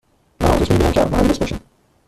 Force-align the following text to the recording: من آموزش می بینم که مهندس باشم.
من 0.41 0.47
آموزش 0.47 0.71
می 0.71 0.77
بینم 0.77 0.91
که 0.91 1.05
مهندس 1.05 1.39
باشم. 1.39 1.59